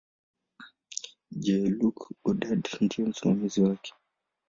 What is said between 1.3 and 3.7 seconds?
Jean-Luc Godard ndiye msimamizi